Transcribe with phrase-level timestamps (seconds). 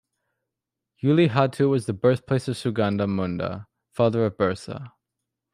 [1.03, 4.93] Ulihatu was the birthplace of Sugana Munda, father of Birsa.